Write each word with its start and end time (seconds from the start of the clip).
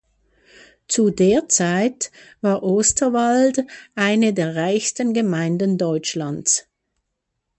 Zu 0.87 1.11
der 1.11 1.47
Zeit 1.47 2.11
war 2.41 2.63
Osterwald 2.63 3.67
eine 3.93 4.33
der 4.33 4.55
reichsten 4.55 5.13
Gemeinden 5.13 5.77
Deutschlands. 5.77 6.65